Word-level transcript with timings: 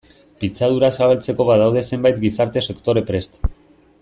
Pitzadura 0.43 0.89
zabaltzeko 1.01 1.47
badaude 1.51 1.85
zenbait 1.91 2.19
gizarte 2.25 2.67
sektore 2.71 3.09
prest. 3.13 3.41